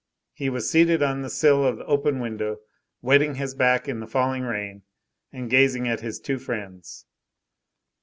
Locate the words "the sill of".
1.21-1.77